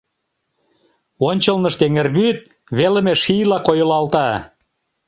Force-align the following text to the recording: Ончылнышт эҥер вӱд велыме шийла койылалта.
Ончылнышт 1.29 1.79
эҥер 1.85 2.07
вӱд 2.15 2.39
велыме 2.77 3.13
шийла 3.21 3.59
койылалта. 3.67 4.27